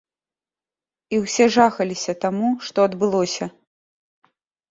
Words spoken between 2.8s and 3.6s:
адбылося.